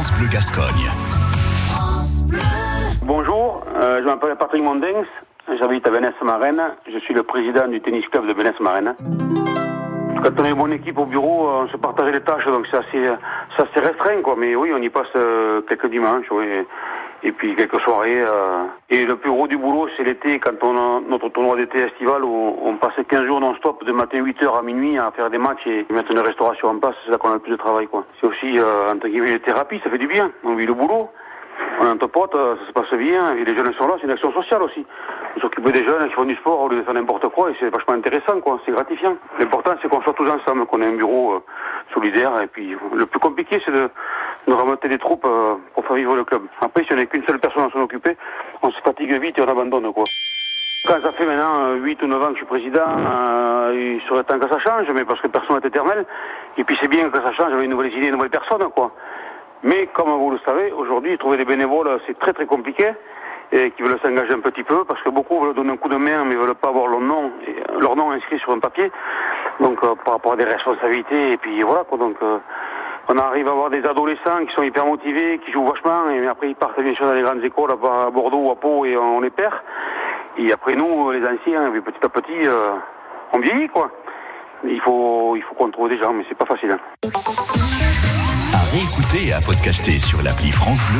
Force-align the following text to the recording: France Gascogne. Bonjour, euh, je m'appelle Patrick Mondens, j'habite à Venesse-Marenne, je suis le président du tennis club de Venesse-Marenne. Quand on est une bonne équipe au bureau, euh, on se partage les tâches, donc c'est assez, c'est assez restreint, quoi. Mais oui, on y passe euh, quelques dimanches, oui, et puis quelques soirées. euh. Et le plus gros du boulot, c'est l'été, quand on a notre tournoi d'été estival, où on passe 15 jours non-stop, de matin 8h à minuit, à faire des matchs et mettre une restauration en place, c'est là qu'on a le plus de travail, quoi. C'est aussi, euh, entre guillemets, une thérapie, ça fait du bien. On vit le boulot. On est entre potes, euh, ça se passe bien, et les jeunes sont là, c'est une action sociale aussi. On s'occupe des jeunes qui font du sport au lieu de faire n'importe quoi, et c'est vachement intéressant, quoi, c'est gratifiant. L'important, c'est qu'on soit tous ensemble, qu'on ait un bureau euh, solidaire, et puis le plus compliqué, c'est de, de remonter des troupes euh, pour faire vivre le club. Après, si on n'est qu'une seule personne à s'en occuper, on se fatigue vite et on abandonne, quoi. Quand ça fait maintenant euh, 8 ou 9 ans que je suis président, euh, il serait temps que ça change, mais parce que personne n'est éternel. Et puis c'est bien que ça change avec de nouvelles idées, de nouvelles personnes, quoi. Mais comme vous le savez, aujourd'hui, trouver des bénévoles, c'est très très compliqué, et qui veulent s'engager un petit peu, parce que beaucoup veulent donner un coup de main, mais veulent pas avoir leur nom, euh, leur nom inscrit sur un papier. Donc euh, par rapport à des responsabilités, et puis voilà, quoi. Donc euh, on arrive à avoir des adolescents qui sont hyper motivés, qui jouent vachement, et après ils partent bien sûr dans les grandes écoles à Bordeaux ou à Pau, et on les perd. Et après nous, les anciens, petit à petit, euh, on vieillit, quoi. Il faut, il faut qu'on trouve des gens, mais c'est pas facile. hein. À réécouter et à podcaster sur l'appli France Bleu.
France 0.00 0.30
Gascogne. 0.30 0.88
Bonjour, 3.02 3.64
euh, 3.74 3.98
je 4.00 4.04
m'appelle 4.04 4.36
Patrick 4.36 4.62
Mondens, 4.62 5.02
j'habite 5.58 5.84
à 5.88 5.90
Venesse-Marenne, 5.90 6.62
je 6.88 6.98
suis 7.00 7.14
le 7.14 7.24
président 7.24 7.66
du 7.66 7.80
tennis 7.80 8.06
club 8.06 8.28
de 8.28 8.32
Venesse-Marenne. 8.32 8.94
Quand 10.22 10.30
on 10.38 10.44
est 10.44 10.50
une 10.50 10.56
bonne 10.56 10.72
équipe 10.74 10.98
au 10.98 11.04
bureau, 11.04 11.48
euh, 11.48 11.64
on 11.64 11.68
se 11.68 11.76
partage 11.78 12.12
les 12.12 12.20
tâches, 12.20 12.46
donc 12.46 12.68
c'est 12.70 12.76
assez, 12.76 13.12
c'est 13.56 13.62
assez 13.64 13.80
restreint, 13.88 14.22
quoi. 14.22 14.36
Mais 14.38 14.54
oui, 14.54 14.70
on 14.72 14.80
y 14.80 14.88
passe 14.88 15.08
euh, 15.16 15.62
quelques 15.62 15.90
dimanches, 15.90 16.30
oui, 16.30 16.46
et 17.22 17.32
puis 17.32 17.54
quelques 17.56 17.80
soirées. 17.80 18.20
euh. 18.20 18.64
Et 18.90 19.04
le 19.04 19.16
plus 19.16 19.30
gros 19.30 19.46
du 19.46 19.56
boulot, 19.56 19.88
c'est 19.96 20.04
l'été, 20.04 20.38
quand 20.38 20.62
on 20.62 20.76
a 20.76 21.00
notre 21.08 21.28
tournoi 21.30 21.56
d'été 21.56 21.78
estival, 21.78 22.24
où 22.24 22.56
on 22.62 22.76
passe 22.76 22.94
15 23.08 23.24
jours 23.24 23.40
non-stop, 23.40 23.84
de 23.84 23.92
matin 23.92 24.18
8h 24.22 24.58
à 24.58 24.62
minuit, 24.62 24.98
à 24.98 25.10
faire 25.10 25.30
des 25.30 25.38
matchs 25.38 25.66
et 25.66 25.86
mettre 25.90 26.10
une 26.10 26.20
restauration 26.20 26.68
en 26.68 26.78
place, 26.78 26.94
c'est 27.04 27.10
là 27.10 27.18
qu'on 27.18 27.30
a 27.30 27.34
le 27.34 27.40
plus 27.40 27.52
de 27.52 27.56
travail, 27.56 27.86
quoi. 27.86 28.04
C'est 28.20 28.26
aussi, 28.26 28.58
euh, 28.58 28.92
entre 28.92 29.08
guillemets, 29.08 29.32
une 29.32 29.40
thérapie, 29.40 29.80
ça 29.82 29.90
fait 29.90 29.98
du 29.98 30.06
bien. 30.06 30.30
On 30.44 30.54
vit 30.54 30.66
le 30.66 30.74
boulot. 30.74 31.10
On 31.80 31.86
est 31.86 31.90
entre 31.90 32.06
potes, 32.06 32.34
euh, 32.36 32.54
ça 32.56 32.66
se 32.68 32.72
passe 32.72 32.98
bien, 32.98 33.34
et 33.34 33.44
les 33.44 33.56
jeunes 33.56 33.72
sont 33.74 33.88
là, 33.88 33.94
c'est 33.98 34.06
une 34.06 34.12
action 34.12 34.32
sociale 34.32 34.62
aussi. 34.62 34.86
On 35.36 35.40
s'occupe 35.40 35.70
des 35.72 35.84
jeunes 35.84 36.08
qui 36.08 36.14
font 36.14 36.24
du 36.24 36.36
sport 36.36 36.60
au 36.60 36.68
lieu 36.68 36.76
de 36.76 36.82
faire 36.82 36.94
n'importe 36.94 37.28
quoi, 37.30 37.50
et 37.50 37.56
c'est 37.58 37.68
vachement 37.68 37.94
intéressant, 37.94 38.40
quoi, 38.40 38.60
c'est 38.64 38.72
gratifiant. 38.72 39.16
L'important, 39.38 39.74
c'est 39.82 39.88
qu'on 39.88 40.00
soit 40.00 40.12
tous 40.12 40.28
ensemble, 40.30 40.66
qu'on 40.66 40.80
ait 40.82 40.86
un 40.86 40.96
bureau 40.96 41.34
euh, 41.34 41.40
solidaire, 41.92 42.40
et 42.42 42.46
puis 42.46 42.76
le 42.92 43.06
plus 43.06 43.18
compliqué, 43.18 43.60
c'est 43.64 43.72
de, 43.72 43.90
de 44.46 44.52
remonter 44.52 44.88
des 44.88 44.98
troupes 44.98 45.26
euh, 45.26 45.54
pour 45.74 45.86
faire 45.86 45.96
vivre 45.96 46.14
le 46.14 46.24
club. 46.24 46.42
Après, 46.60 46.84
si 46.84 46.92
on 46.92 46.96
n'est 46.96 47.06
qu'une 47.06 47.26
seule 47.26 47.38
personne 47.38 47.64
à 47.64 47.70
s'en 47.70 47.80
occuper, 47.80 48.16
on 48.62 48.70
se 48.70 48.80
fatigue 48.80 49.12
vite 49.20 49.38
et 49.38 49.42
on 49.42 49.48
abandonne, 49.48 49.92
quoi. 49.92 50.04
Quand 50.86 51.02
ça 51.02 51.12
fait 51.12 51.26
maintenant 51.26 51.66
euh, 51.66 51.74
8 51.74 52.02
ou 52.02 52.06
9 52.06 52.22
ans 52.22 52.26
que 52.28 52.32
je 52.34 52.38
suis 52.38 52.46
président, 52.46 52.86
euh, 52.86 53.72
il 53.74 54.00
serait 54.08 54.22
temps 54.24 54.38
que 54.38 54.48
ça 54.48 54.58
change, 54.60 54.86
mais 54.94 55.04
parce 55.04 55.20
que 55.20 55.26
personne 55.26 55.58
n'est 55.58 55.68
éternel. 55.68 56.06
Et 56.56 56.64
puis 56.64 56.78
c'est 56.80 56.88
bien 56.88 57.10
que 57.10 57.18
ça 57.18 57.32
change 57.32 57.52
avec 57.52 57.66
de 57.66 57.70
nouvelles 57.70 57.92
idées, 57.92 58.06
de 58.06 58.14
nouvelles 58.14 58.30
personnes, 58.30 58.68
quoi. 58.74 58.92
Mais 59.62 59.88
comme 59.88 60.08
vous 60.08 60.30
le 60.30 60.38
savez, 60.46 60.70
aujourd'hui, 60.72 61.18
trouver 61.18 61.36
des 61.36 61.44
bénévoles, 61.44 62.00
c'est 62.06 62.18
très 62.18 62.32
très 62.32 62.46
compliqué, 62.46 62.92
et 63.50 63.70
qui 63.72 63.82
veulent 63.82 63.98
s'engager 64.04 64.32
un 64.32 64.40
petit 64.40 64.62
peu, 64.62 64.84
parce 64.84 65.02
que 65.02 65.10
beaucoup 65.10 65.40
veulent 65.40 65.54
donner 65.54 65.72
un 65.72 65.76
coup 65.76 65.88
de 65.88 65.96
main, 65.96 66.24
mais 66.24 66.36
veulent 66.36 66.54
pas 66.54 66.68
avoir 66.68 66.86
leur 66.86 67.00
nom, 67.00 67.32
euh, 67.48 67.80
leur 67.80 67.96
nom 67.96 68.10
inscrit 68.10 68.38
sur 68.38 68.52
un 68.52 68.60
papier. 68.60 68.92
Donc 69.60 69.82
euh, 69.82 69.94
par 70.04 70.14
rapport 70.14 70.34
à 70.34 70.36
des 70.36 70.44
responsabilités, 70.44 71.32
et 71.32 71.36
puis 71.38 71.60
voilà, 71.62 71.84
quoi. 71.84 71.98
Donc 71.98 72.16
euh, 72.22 72.38
on 73.08 73.16
arrive 73.18 73.48
à 73.48 73.52
avoir 73.52 73.70
des 73.70 73.84
adolescents 73.84 74.44
qui 74.46 74.54
sont 74.54 74.62
hyper 74.62 74.84
motivés, 74.86 75.40
qui 75.44 75.52
jouent 75.52 75.66
vachement, 75.66 76.08
et 76.10 76.26
après 76.28 76.50
ils 76.50 76.54
partent 76.56 76.80
bien 76.80 76.94
sûr 76.94 77.06
dans 77.06 77.14
les 77.14 77.22
grandes 77.22 77.42
écoles 77.44 77.70
à 77.72 78.10
Bordeaux 78.10 78.38
ou 78.48 78.50
à 78.50 78.56
Pau, 78.56 78.84
et 78.84 78.96
on 78.96 79.20
les 79.20 79.30
perd. 79.30 79.54
Et 80.38 80.52
après 80.52 80.74
nous, 80.76 81.10
les 81.10 81.22
anciens, 81.22 81.70
petit 81.70 82.04
à 82.04 82.08
petit, 82.08 82.46
euh, 82.46 82.70
on 83.32 83.38
vieillit, 83.40 83.68
quoi. 83.68 83.90
Il 84.64 84.80
faut, 84.80 85.34
il 85.36 85.42
faut 85.42 85.54
qu'on 85.54 85.70
trouve 85.70 85.88
des 85.88 85.98
gens, 85.98 86.12
mais 86.12 86.24
c'est 86.28 86.36
pas 86.38 86.46
facile. 86.46 86.72
hein. 86.72 86.78
À 88.54 88.62
réécouter 88.72 89.28
et 89.28 89.32
à 89.32 89.40
podcaster 89.40 89.98
sur 89.98 90.22
l'appli 90.22 90.50
France 90.52 90.80
Bleu. 90.90 90.96